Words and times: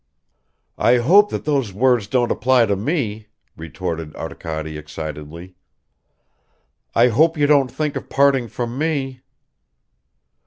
"I 0.79 0.97
hope 0.97 1.29
that 1.29 1.45
those 1.45 1.73
words 1.73 2.07
don't 2.07 2.31
apply 2.31 2.65
to 2.65 2.75
me," 2.75 3.27
retorted 3.55 4.15
Arkady 4.15 4.75
excitedly. 4.75 5.53
"I 6.95 7.09
hope 7.09 7.37
you 7.37 7.45
don't 7.45 7.69
think 7.71 7.95
of 7.95 8.09
parting 8.09 8.47
from 8.47 8.79
me." 8.79 9.21